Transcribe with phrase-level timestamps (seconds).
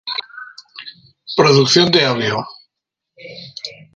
[1.37, 2.43] Producción de audio.